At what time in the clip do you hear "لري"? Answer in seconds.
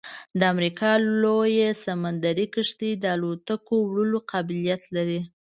4.95-5.19